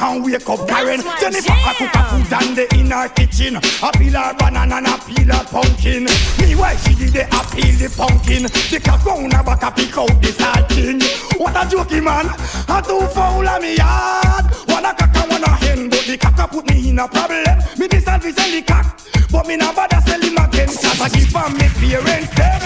and 0.00 0.24
wake 0.24 0.48
up 0.48 0.66
Karen. 0.66 1.00
Jennifer 1.20 1.52
a 1.52 1.72
cook 1.76 1.94
a 1.94 2.02
food 2.08 2.32
and 2.32 2.56
the 2.56 2.64
in 2.74 2.90
her 2.90 3.08
kitchen. 3.08 3.56
A 3.56 3.92
peel 3.92 4.16
her 4.16 4.34
banana 4.34 4.76
and 4.76 4.86
a 4.86 4.96
peel 5.04 5.28
her 5.28 5.44
pumpkin. 5.44 6.08
Meanwhile 6.40 6.76
she 6.78 6.94
did 6.94 7.12
the 7.12 7.22
a 7.28 7.40
peel 7.52 7.76
the 7.76 7.88
pumpkin. 7.96 8.42
The 8.44 8.80
cock 8.80 9.04
round 9.04 9.32
her 9.32 9.42
back 9.42 9.62
a 9.62 9.70
pick 9.70 9.96
out 9.98 10.08
the 10.22 10.32
salting. 10.32 11.00
What 11.38 11.56
a 11.56 11.68
jokey 11.68 11.98
eh, 11.98 12.00
man, 12.00 12.26
a 12.28 12.82
two 12.82 13.06
foul 13.12 13.46
of 13.46 13.60
me 13.60 13.76
yard. 13.76 14.46
One 14.72 14.84
a 14.84 14.94
cock 14.94 15.16
and 15.16 15.30
one 15.30 15.44
a 15.44 15.50
hen, 15.60 15.90
but 15.90 16.04
the 16.06 16.16
cock 16.16 16.38
a 16.38 16.48
put 16.48 16.68
me 16.70 16.88
in 16.88 16.98
a 16.98 17.06
problem. 17.08 17.58
Me 17.78 17.88
be 17.88 18.00
selfish 18.00 18.34
sell 18.34 18.50
the 18.50 18.62
cock, 18.62 18.98
but 19.30 19.46
me 19.46 19.56
not 19.56 19.74
bother 19.76 20.00
sell 20.02 20.20
him 20.20 20.36
again. 20.36 20.66
Cause 20.68 21.00
I 21.00 21.08
give 21.08 21.30
from 21.30 21.54
me 21.54 21.66
parents 21.78 22.34
them. 22.34 22.58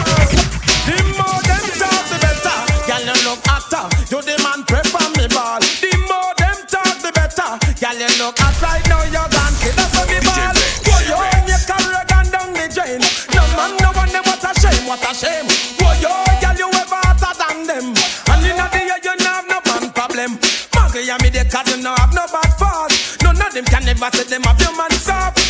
The 0.88 0.96
more 1.16 1.40
them 1.44 1.64
talk, 1.76 2.04
the 2.08 2.18
better. 2.20 2.56
Girl, 2.88 3.04
you 3.04 3.16
look 3.24 3.40
hotter. 3.44 3.84
You 4.08 4.20
the 4.24 4.36
man 4.40 4.64
prefer 4.64 5.06
me 5.16 5.28
ball. 5.28 5.60
The 5.60 5.92
more 6.08 6.32
them 6.40 6.58
talk, 6.68 6.96
the 7.04 7.12
better. 7.12 7.60
Girl, 7.80 7.96
you 8.00 8.10
look 8.20 8.36
hot 8.40 8.56
right 8.64 8.84
now. 8.88 9.04
You're 9.12 9.28
gone 9.28 9.54
kid 9.60 9.76
us 9.76 9.92
on 9.96 10.08
ball. 10.08 10.56
Boy, 10.88 11.00
you 11.04 11.16
own 11.16 11.44
your 11.44 11.62
career 11.68 12.04
gone 12.08 12.28
down 12.32 12.48
the 12.56 12.64
drain. 12.72 13.00
No 13.36 13.44
man, 13.56 13.72
no 13.84 13.92
one, 13.92 14.08
them 14.12 14.24
what 14.24 14.44
a 14.44 14.52
shame, 14.56 14.84
what 14.88 15.04
a 15.04 15.12
shame. 15.12 15.48
Boy, 15.80 16.00
you 16.00 16.12
girl, 16.40 16.56
you 16.56 16.68
ever 16.72 17.00
hotter 17.04 17.32
than 17.36 17.56
them. 17.68 17.86
And 18.32 18.44
in 18.44 18.56
the 18.56 18.66
year, 18.80 19.00
you 19.04 19.14
no 19.20 19.30
have 19.36 19.48
no 19.48 19.58
man 19.68 19.84
problem. 19.92 20.40
Maggie 20.72 21.08
and 21.12 21.20
me, 21.20 21.28
they 21.28 21.44
cause 21.44 21.68
you 21.68 21.80
no 21.80 21.92
have 21.96 22.12
no 22.16 22.24
bad 22.32 22.52
fault. 22.56 22.92
None 23.20 23.36
of 23.36 23.52
them 23.52 23.64
can 23.68 23.84
never 23.84 24.08
say 24.16 24.24
them 24.24 24.48
have 24.48 24.60
your 24.60 24.72
man 24.76 24.92
soft. 24.96 25.43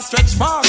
Stretch 0.00 0.38
mark. 0.38 0.63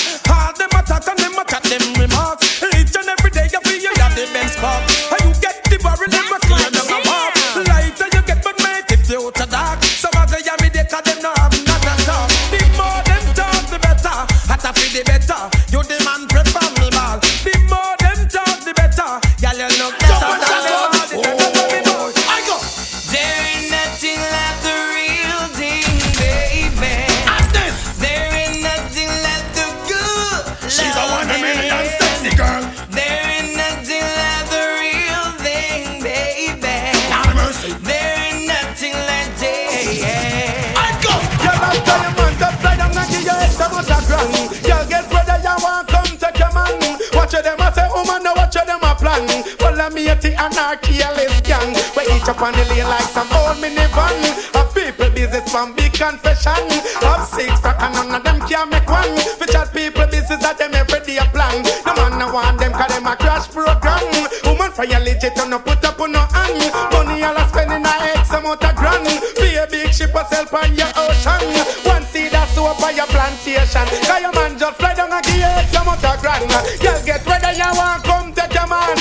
Almighty 49.95 50.35
and 50.35 50.57
our 50.59 50.75
careless 50.83 51.39
gang. 51.41 51.71
We 51.95 52.03
each 52.11 52.27
up 52.27 52.41
on 52.41 52.51
the 52.51 52.65
lane 52.67 52.83
like 52.83 53.07
some 53.15 53.31
old 53.31 53.63
minivan. 53.63 54.11
A 54.59 54.67
people 54.75 55.07
business 55.15 55.49
from 55.49 55.73
big 55.73 55.93
confession. 55.93 56.67
Of 56.99 57.23
six 57.23 57.55
crack 57.63 57.79
and 57.79 57.95
none 57.95 58.19
of 58.19 58.23
them 58.27 58.43
can 58.43 58.69
make 58.69 58.87
one. 58.91 59.07
We 59.39 59.47
chat 59.47 59.71
people 59.71 60.03
business 60.11 60.43
that 60.43 60.59
them 60.59 60.75
every 60.75 60.99
day 61.07 61.23
plan. 61.31 61.63
No 61.87 61.95
man 61.95 62.19
no 62.19 62.27
want 62.27 62.59
them 62.59 62.73
cause 62.75 62.91
them 62.91 63.07
a 63.07 63.15
crash 63.15 63.47
program. 63.47 64.03
Woman 64.43 64.71
for 64.75 64.83
your 64.83 64.99
legit 64.99 65.39
and 65.39 65.51
no 65.51 65.59
put 65.63 65.79
up 65.87 65.99
on 66.03 66.11
no 66.11 66.27
hand. 66.27 66.59
Money 66.91 67.23
all 67.23 67.39
a 67.39 67.47
spending 67.47 67.87
a 67.87 67.93
X 68.19 68.35
amount 68.35 68.67
of 68.67 68.75
grand. 68.75 69.07
Be 69.39 69.55
a 69.55 69.63
big 69.63 69.95
ship 69.95 70.11
yourself 70.11 70.51
on 70.51 70.75
your 70.75 70.91
ocean. 70.99 71.39
One 71.87 72.03
seed 72.11 72.35
a 72.35 72.43
soap 72.51 72.83
on 72.83 72.99
your 72.99 73.07
plantation. 73.07 73.87
Cause 74.03 74.19
your 74.19 74.35
man 74.35 74.59
just 74.59 74.75
fly 74.75 74.91
down 74.91 75.15
a 75.15 75.23
gear 75.23 75.47
X 75.63 75.71
amount 75.71 76.03
of 76.03 76.19
grand. 76.19 76.51
Girl 76.83 76.99
get 77.07 77.23
ready 77.23 77.55
you 77.55 77.71
want 77.79 78.03
come 78.03 78.35
take 78.35 78.51
your 78.51 78.67
man 78.67 78.99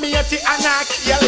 me 0.00 0.14
at 0.14 0.26
the 0.26 0.38
anak, 0.44 0.88
yeah, 1.06 1.18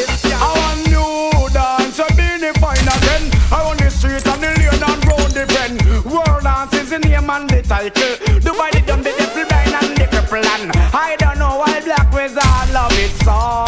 I 0.41 0.51
want 0.59 0.81
new 0.89 1.49
dance, 1.53 1.99
I 2.01 2.07
a 2.07 2.13
beanie 2.17 2.53
fine 2.59 2.89
again. 2.89 3.31
I 3.51 3.63
on 3.65 3.77
the 3.77 3.91
street 3.91 4.27
and 4.27 4.43
the 4.43 4.51
lane 4.59 4.83
and 4.83 5.07
round 5.07 5.33
the 5.33 5.45
bend. 5.49 5.81
World 6.05 6.43
dance 6.43 6.75
is 6.75 6.91
the 6.91 6.99
name 6.99 7.31
and 7.31 7.49
the 7.49 7.63
title. 7.63 8.17
Dubai 8.41 8.71
the 8.73 8.81
done 8.87 9.03
the 9.03 9.13
devil 9.17 9.45
blind 9.49 9.75
and 9.75 9.97
the 9.97 10.05
cripple 10.11 10.45
and 10.45 10.73
I 10.93 11.17
don't 11.19 11.39
know 11.39 11.59
why 11.59 11.81
black 11.81 12.13
wizard 12.13 12.69
love 12.73 12.93
it 12.99 13.13
so. 13.25 13.65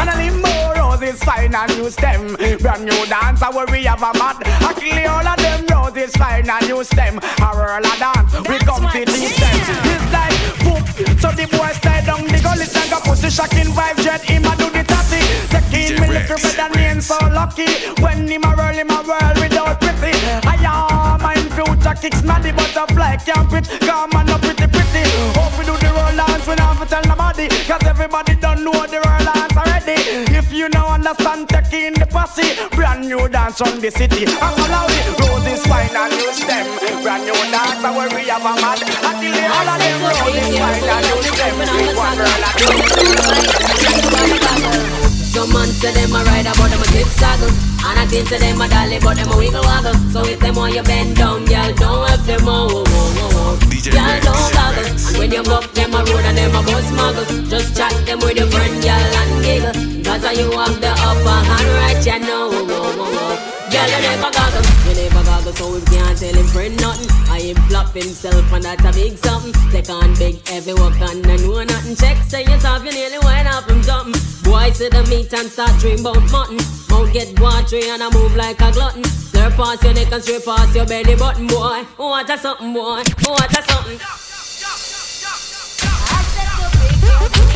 And 0.00 0.10
a 0.10 0.14
limbo 0.16 0.52
roses 0.78 1.22
fine 1.22 1.54
and 1.54 1.76
new 1.76 1.90
stem. 1.90 2.36
Brand 2.60 2.84
new 2.84 3.06
dance, 3.06 3.42
I 3.42 3.50
worry 3.50 3.84
have 3.84 4.02
a 4.02 4.12
mad. 4.16 4.40
I 4.44 4.72
kill 4.78 5.10
all 5.10 5.26
of 5.26 5.36
them 5.36 5.66
roses 5.68 6.16
fine 6.16 6.48
and 6.48 6.66
new 6.68 6.84
stem. 6.84 7.18
A 7.18 7.48
whirl 7.52 7.84
a 7.84 7.92
dance, 7.98 8.32
we 8.48 8.56
come 8.64 8.88
to 8.88 9.04
teach 9.04 9.36
them. 9.36 9.58
It's 9.92 10.06
like 10.12 10.36
poop, 10.64 10.84
so 11.20 11.28
the 11.32 11.46
boy 11.50 11.72
stay 11.76 12.00
down 12.06 12.24
the 12.24 12.40
gully 12.40 12.64
and 12.64 12.95
pussy 13.26 13.36
shocking 13.36 13.72
vibe 13.74 14.02
jet. 14.02 14.22
Him 14.22 14.44
a 14.44 14.56
do 14.56 14.70
the 14.70 14.82
tatty, 14.84 15.20
taking 15.50 16.00
me 16.00 16.08
little 16.08 16.36
bit 16.36 16.58
and 16.58 16.74
name 16.74 17.00
so 17.00 17.16
lucky. 17.32 17.66
When 18.00 18.28
him 18.28 18.44
a 18.44 18.54
roll 18.54 18.74
him 18.74 18.90
a 18.90 19.02
whirl 19.02 19.34
without 19.40 19.80
pretty. 19.80 20.14
I 20.46 20.56
am 20.62 21.22
my 21.22 21.34
future 21.54 21.94
kicks 22.00 22.22
maddy 22.22 22.52
butterfly 22.52 23.16
can't 23.24 23.48
quit. 23.48 23.68
Come 23.80 24.10
on 24.14 24.30
up 24.30 24.40
pretty 24.40 24.66
pretty. 24.66 25.04
Hope 25.34 25.58
we 25.58 25.64
do 25.64 25.76
the 25.76 25.90
roll 25.94 26.16
dance, 26.16 26.46
we 26.46 26.54
not 26.54 26.76
have 26.76 26.80
to 26.82 26.86
tell 26.86 27.04
nobody. 27.04 27.48
Cause 27.66 27.84
everybody 27.86 28.36
don't 28.36 28.64
know 28.64 28.86
the 28.86 29.00
roll 29.02 29.24
dance 29.26 29.56
already. 29.56 29.98
If 30.34 30.52
you 30.52 30.68
know 30.68 30.86
understand, 30.86 31.48
taking 31.48 31.94
the 31.94 32.06
posse. 32.06 32.54
Brand 32.76 33.08
new 33.08 33.28
dance 33.28 33.60
on 33.60 33.80
the 33.80 33.90
city. 33.90 34.26
I'm 34.40 34.54
allowed 34.54 34.90
it. 34.90 35.04
Roses 35.20 35.66
fine 35.66 35.94
and 35.94 36.12
new 36.14 36.32
stem. 36.32 36.66
Brand 37.02 37.24
new 37.24 37.38
dance, 37.50 37.82
where 37.82 38.10
we 38.14 38.28
have 38.30 38.42
a 38.42 38.54
mad. 38.60 38.80
Until 38.82 39.32
the 39.34 39.42
all 39.50 39.68
of 39.68 39.78
them 39.82 39.98
roses 40.04 40.58
fine 40.58 40.88
and 40.94 41.04
new 41.06 41.22
stem. 41.34 41.54
One 41.96 42.16
girl 42.16 42.44
at 42.46 42.56
Some 42.60 43.05
say 45.86 46.02
them 46.02 46.14
a 46.14 46.20
ride 46.24 46.50
but 46.58 46.68
them 46.70 46.82
a 46.82 46.86
tip 46.90 47.06
saddle. 47.06 47.50
And 47.86 47.98
I 48.02 48.06
think 48.06 48.26
say 48.26 48.38
them 48.38 48.60
a 48.60 48.66
dolly 48.68 48.98
but 48.98 49.14
them 49.16 49.30
a 49.30 49.36
wiggle 49.36 49.62
waggle. 49.62 49.94
So 50.10 50.20
if 50.26 50.38
them 50.40 50.54
want 50.56 50.74
you 50.74 50.82
bend 50.82 51.16
down, 51.16 51.44
girl, 51.44 51.72
don't 51.74 52.08
have 52.08 52.26
them 52.26 52.48
oh, 52.48 52.66
oh, 52.70 52.84
oh, 52.86 53.30
oh. 53.38 53.52
Girl, 53.86 54.18
don't 54.26 54.50
goggle. 54.50 54.88
And 55.06 55.14
when 55.18 55.30
you 55.30 55.42
buck 55.42 55.70
them 55.72 55.94
a 55.94 56.02
road 56.02 56.24
and 56.26 56.36
them 56.36 56.54
a 56.58 56.62
bus 56.66 56.90
muggle 56.90 57.26
Just 57.48 57.76
chat 57.76 57.94
them 58.06 58.18
with 58.18 58.36
your 58.36 58.50
friend, 58.50 58.74
girl, 58.82 59.14
and 59.20 59.32
giggle. 59.44 59.76
Cause 60.02 60.26
you 60.38 60.50
have 60.50 60.80
the 60.80 60.90
upper 60.90 61.38
hand 61.46 61.70
right, 61.78 62.00
you 62.02 62.18
know 62.26 62.50
oh, 62.50 62.66
oh, 62.66 62.94
oh, 62.98 63.18
oh. 63.22 63.56
Girl, 63.70 63.86
you 63.86 64.00
never 64.02 64.30
goggle, 64.34 64.66
you 64.90 64.94
never 64.98 65.22
goggle 65.22 65.52
So 65.54 65.74
we 65.74 65.80
can't 65.86 66.18
tell 66.18 66.34
him 66.34 66.46
friend 66.46 66.80
nothing 66.80 67.16
I 67.36 67.40
him 67.40 67.56
flop 67.68 67.92
himself 67.92 68.50
and 68.52 68.64
that's 68.64 68.84
a 68.84 68.92
big 68.92 69.18
something. 69.18 69.52
Take 69.70 69.90
on 69.90 70.14
big 70.14 70.46
heavy 70.48 70.72
work 70.72 70.98
and 71.00 71.26
I 71.26 71.36
know 71.36 71.62
nothing. 71.62 71.94
Check, 71.96 72.16
say 72.24 72.44
yourself, 72.44 72.82
you 72.82 72.92
nearly 72.92 73.18
went 73.18 73.46
off 73.46 73.65
Boy, 74.66 74.72
see 74.72 74.88
the 74.88 75.02
meat 75.04 75.32
and 75.32 75.48
start 75.48 75.78
dream 75.78 76.00
about 76.00 76.28
mutton. 76.32 76.56
Mouth 76.90 77.12
get 77.12 77.38
watery 77.38 77.88
and 77.88 78.02
I 78.02 78.10
move 78.10 78.34
like 78.34 78.60
a 78.60 78.72
glutton. 78.72 79.04
Slurp 79.04 79.54
past 79.54 79.84
your 79.84 79.94
neck 79.94 80.10
and 80.10 80.20
straight 80.20 80.44
past 80.44 80.74
your 80.74 80.84
belly 80.86 81.14
button 81.14 81.46
Boy, 81.46 81.86
oh, 82.00 82.08
what 82.10 82.28
a 82.28 82.36
something 82.36 82.72
boy, 82.74 82.80
oh, 82.82 83.30
what 83.30 83.56
a 83.56 83.62
something. 83.62 84.00
Some 87.16 87.46
man 87.46 87.55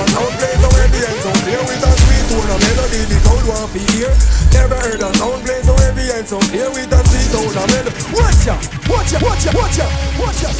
never 0.00 0.16
heard 0.16 0.30
a 0.30 0.32
sound 0.32 0.34
play 0.40 0.54
so 0.56 0.68
heavy 0.80 1.02
and 1.04 1.18
so 1.20 1.30
clear 1.44 1.60
with 1.60 1.84
a 1.84 1.92
sweet 2.00 2.24
tone, 2.30 2.50
a 2.50 2.56
melody 2.56 3.00
the 3.04 3.18
crowd 3.20 3.44
want 3.48 3.72
to 3.72 3.80
hear. 3.92 4.10
Never 4.52 4.78
heard 4.80 5.02
a 5.02 5.10
sound 5.16 5.40
play 5.44 5.60
so 5.62 5.74
heavy 5.76 6.06
and 6.10 6.26
so 6.26 6.38
clear 6.48 6.68
with 6.70 6.92
a 6.92 7.00
sweet 7.04 7.28
tone, 7.32 7.56
a 7.56 7.64
melody. 7.68 8.02
Watch 8.16 8.48
out, 8.48 8.62
watch 8.88 9.12
out, 9.14 9.22
watch 9.22 9.46
out, 9.46 9.54
watch 9.54 9.78
out, 9.80 9.92
watch 10.20 10.44
out. 10.44 10.56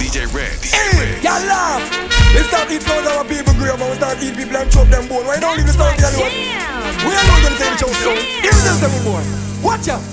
DJ 0.00 0.26
Red. 0.32 0.56
Hey, 0.64 1.20
y'all 1.20 1.42
laugh. 1.46 1.82
Let's 2.34 2.48
start 2.48 2.70
eat 2.72 2.82
food 2.82 3.06
our 3.06 3.24
people 3.24 3.54
grave 3.54 3.76
and 3.76 3.90
we 3.90 3.96
start 3.96 4.22
eat 4.22 4.36
people 4.36 4.56
and 4.56 4.70
chop 4.72 4.88
them 4.88 5.06
bone. 5.08 5.26
Why 5.26 5.38
don't 5.38 5.56
leave 5.56 5.66
the 5.66 5.72
sound 5.72 6.00
here 6.00 6.08
alone? 6.08 6.32
We 7.04 7.12
are 7.12 7.26
not 7.28 7.38
gonna 7.44 7.56
say 7.60 7.68
the 7.70 7.76
show 7.76 7.92
soon. 8.00 8.16
Here's 8.40 8.64
the 8.64 8.72
seven 8.80 9.02
boy. 9.04 9.22
Watch 9.62 9.88
out. 9.88 10.11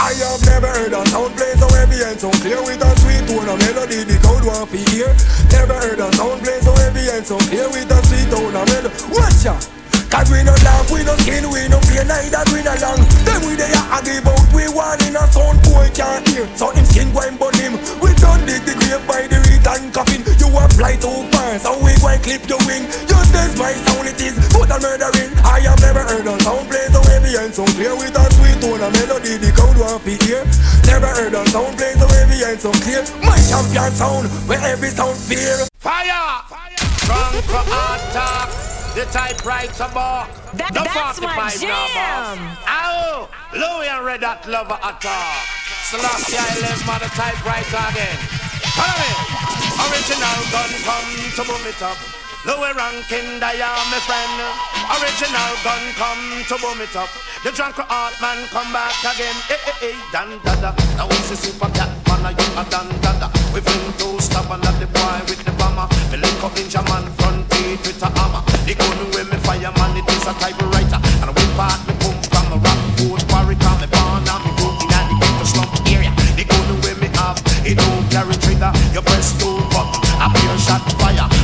I 0.00 0.16
have 0.16 0.40
never 0.48 0.72
heard 0.72 0.96
a 0.96 1.04
sound 1.12 1.36
play 1.36 1.52
so 1.60 1.68
heavy 1.76 2.00
and 2.00 2.16
so 2.16 2.32
clear 2.40 2.56
with 2.64 2.80
a 2.80 2.88
sweet 3.04 3.20
tone, 3.28 3.44
a 3.44 3.54
melody 3.60 4.00
the 4.08 4.16
crowd 4.24 4.48
want 4.48 4.72
to 4.72 4.80
hear. 4.88 5.12
Never 5.52 5.76
heard 5.76 6.00
a 6.00 6.08
sound 6.16 6.40
play 6.40 6.56
so 6.64 6.72
heavy 6.80 7.04
and 7.12 7.20
so 7.20 7.36
clear 7.52 7.68
with 7.68 7.92
a 7.92 8.00
sweet 8.08 8.32
tone, 8.32 8.56
a 8.56 8.64
melody. 8.64 8.96
Watch 9.12 9.44
out. 9.44 9.60
Cause 10.08 10.32
we 10.32 10.40
no 10.40 10.56
laugh, 10.64 10.88
we 10.88 11.04
no 11.04 11.12
skin, 11.20 11.44
we 11.52 11.68
no 11.68 11.76
fear, 11.84 12.02
neither 12.08 12.40
we 12.48 12.64
no 12.64 12.72
long. 12.80 13.04
Then 13.28 13.44
we 13.44 13.60
there 13.60 13.68
a 13.76 14.00
give 14.00 14.24
out, 14.24 14.40
we 14.56 14.72
one 14.72 14.98
in 15.04 15.20
a 15.20 15.24
sound 15.28 15.60
boy 15.68 15.92
can't 15.92 16.24
hear. 16.32 16.48
So 16.56 16.72
him 16.72 16.88
skin 16.88 17.12
go 17.12 17.20
and 17.20 17.36
burn 17.36 17.54
him. 17.60 17.76
We 18.00 18.16
don't 18.16 18.40
dig 18.48 18.64
the 18.64 18.80
grave 18.80 19.04
by 19.04 19.28
the 19.28 19.36
reed 19.52 19.68
and 19.68 19.92
coffin. 19.92 20.24
You 20.40 20.48
a 20.48 20.64
fly 20.80 20.96
too 20.96 21.28
far, 21.28 21.60
so 21.60 21.76
we 21.84 21.92
go 22.00 22.08
and 22.08 22.24
clip 22.24 22.48
your 22.48 22.58
wing. 22.64 22.88
Just 23.04 23.36
as 23.36 23.52
my 23.60 23.76
sound 23.84 24.08
it 24.08 24.16
is, 24.16 24.34
a 24.48 24.76
murdering. 24.80 25.30
I 25.44 25.60
have 25.68 25.76
never 25.84 26.02
heard 26.08 26.24
a 26.24 26.34
sound 26.40 26.72
play 26.72 26.79
and 27.50 27.68
so 27.68 27.74
clear 27.74 27.96
with 27.96 28.14
a 28.14 28.24
sweet 28.38 28.62
tone, 28.62 28.78
a 28.78 28.90
melody 28.94 29.34
the 29.34 29.50
crowd 29.50 29.74
want 29.74 30.02
to 30.06 30.14
hear. 30.22 30.46
Never 30.86 31.10
heard 31.10 31.34
a 31.34 31.42
sound 31.50 31.74
play 31.76 31.94
so 31.98 32.06
heavy 32.06 32.38
and 32.46 32.60
so 32.60 32.70
clear. 32.70 33.02
My 33.26 33.34
champion 33.50 33.90
sound, 33.98 34.30
where 34.46 34.60
every 34.62 34.90
sound 34.90 35.18
fear. 35.18 35.66
Fire! 35.82 36.46
Strong 37.02 37.42
for 37.50 37.62
attack. 37.66 38.46
The 38.94 39.04
typewriter 39.10 39.90
bar. 39.90 40.28
That- 40.54 40.74
the 40.74 40.82
that's 40.86 41.20
my 41.20 41.50
45 41.50 41.62
now, 41.62 41.86
jam. 41.90 42.38
boss. 42.38 42.70
Ow! 42.70 43.28
Louis 43.54 43.88
and 43.88 44.04
Red 44.06 44.22
Hot 44.22 44.46
Lover 44.46 44.78
attack. 44.78 45.42
Selassie 45.90 46.38
I 46.38 46.54
live 46.62 46.82
by 46.86 46.98
the 47.02 47.10
typewriter 47.18 47.82
again. 47.90 48.18
Follow 48.78 48.94
me. 48.94 49.10
Original 49.90 50.38
gun 50.54 50.70
come 50.86 51.10
to 51.34 51.42
boom 51.50 51.66
it 51.66 51.82
up. 51.82 51.98
Louie 52.40 52.72
Rankin, 52.72 53.36
they 53.36 53.60
are 53.60 53.84
my 53.92 54.00
friend. 54.08 54.40
Original 54.96 55.52
gun 55.60 55.84
come 56.00 56.40
to 56.48 56.56
boom 56.56 56.80
it 56.80 56.96
up. 56.96 57.12
The 57.44 57.52
drunk 57.52 57.76
art 57.76 58.16
man 58.16 58.48
come 58.48 58.72
back 58.72 58.96
again. 59.04 59.36
Eh 59.52 59.60
eh 59.60 59.92
eh, 59.92 59.96
dan 60.08 60.40
dada. 60.40 60.72
Now 60.96 61.04
it's 61.12 61.30
a 61.30 61.36
super 61.36 61.68
cat 61.76 61.92
man, 62.08 62.32
you 62.32 62.48
a 62.56 62.64
dan 62.72 62.88
dada. 63.04 63.28
We 63.52 63.60
fling 63.60 63.92
two 64.00 64.16
stop 64.24 64.48
and 64.48 64.64
the 64.80 64.88
boy 64.88 65.20
with 65.28 65.44
the 65.44 65.52
bomber. 65.60 65.84
Me 66.08 66.16
link 66.16 66.40
up 66.40 66.56
man 66.88 67.04
front 67.20 67.44
teeth 67.52 67.84
with 67.84 68.00
a 68.00 68.08
hammer. 68.08 68.40
The 68.64 68.72
gun 68.72 68.98
with 69.12 69.28
me 69.28 69.36
fireman, 69.44 70.00
it 70.00 70.08
is 70.08 70.24
a 70.24 70.32
typewriter. 70.40 70.96
And 71.20 71.28
we 71.36 71.44
part 71.60 71.76
me 71.84 71.92
come 72.00 72.24
from 72.24 72.56
a 72.56 72.56
rock 72.56 72.80
food 72.96 73.20
quarry, 73.28 73.56
come 73.60 73.84
me 73.84 73.88
born 73.92 74.24
and 74.24 74.40
me 74.48 74.50
grow 74.56 74.72
in 74.80 74.88
the 74.88 75.16
ghetto 75.20 75.44
slum 75.44 75.68
area. 75.92 76.12
The 76.40 76.48
gun 76.48 76.68
with 76.88 77.04
me 77.04 77.12
have, 77.20 77.36
it 77.68 77.76
don't 77.76 78.08
carry 78.08 78.32
trigger. 78.40 78.72
You 78.96 79.04
press 79.04 79.36
two 79.36 79.60
button, 79.68 80.00
a 80.24 80.26
pure 80.32 80.56
shot 80.56 80.88
fire. 80.96 81.39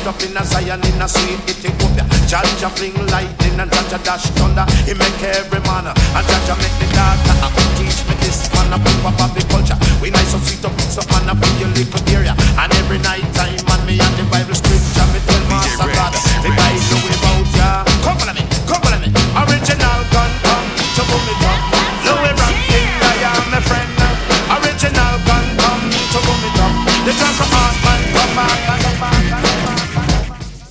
Sit 0.00 0.08
up 0.08 0.22
in 0.24 0.32
a 0.32 0.42
Zion 0.42 0.80
in 0.80 0.96
a 0.96 1.06
sweet 1.06 1.44
Ethiopia. 1.44 2.08
Jaja 2.24 2.72
fling 2.72 2.96
lightning 3.12 3.60
and 3.60 3.70
Jaja 3.70 4.00
dash 4.02 4.24
thunder. 4.32 4.64
He 4.88 4.96
make 4.96 5.20
every 5.20 5.60
man 5.68 5.92
and 5.92 6.24
Jaja 6.24 6.56
make 6.56 6.72
the 6.80 6.88
data. 6.96 7.52
Teach 7.76 8.00
me 8.08 8.16
this 8.24 8.48
man 8.56 8.72
a 8.72 8.78
pop 9.04 9.20
up 9.20 9.36
the 9.36 9.44
culture. 9.52 9.76
We 10.00 10.08
nice 10.08 10.32
and 10.32 10.42
sweet 10.42 10.64
up 10.64 10.72
fix 10.80 10.96
up 10.96 11.04
man 11.12 11.28
up 11.28 11.44
in 11.44 11.52
your 11.60 11.68
little 11.76 12.00
area. 12.16 12.32
And 12.56 12.72
every 12.80 12.96
night 13.04 13.28
time 13.36 13.60
man 13.68 13.84
me 13.84 14.00
and 14.00 14.16
the 14.16 14.24
Bible 14.32 14.56
scripture 14.56 15.04
me 15.12 15.20
tell 15.28 15.44
Master 15.52 15.92
God. 15.92 16.16
The 16.40 16.48
Bible 16.48 17.20
bout 17.20 17.52
ya. 17.52 17.84
Come 18.00 18.24
on 18.24 18.34
me. 18.36 18.49